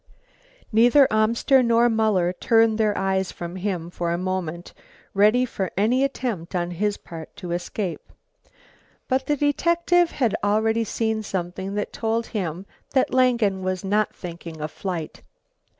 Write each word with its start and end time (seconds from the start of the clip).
Neither 0.71 1.07
Amster 1.13 1.61
nor 1.61 1.87
Muller 1.87 2.33
turned 2.33 2.79
their 2.79 2.97
eyes 2.97 3.31
from 3.31 3.55
him 3.57 3.91
for 3.91 4.11
a 4.11 4.17
moment, 4.17 4.73
ready 5.13 5.45
for 5.45 5.69
any 5.77 6.03
attempt 6.03 6.55
on 6.55 6.71
his 6.71 6.97
part 6.97 7.35
to 7.35 7.51
escape. 7.51 8.11
But 9.07 9.27
the 9.27 9.37
detective 9.37 10.09
had 10.09 10.35
already 10.43 10.85
seen 10.85 11.21
something 11.21 11.75
that 11.75 11.93
told 11.93 12.25
him 12.25 12.65
that 12.93 13.13
Langen 13.13 13.61
was 13.61 13.83
not 13.83 14.15
thinking 14.15 14.59
of 14.59 14.71
flight. 14.71 15.21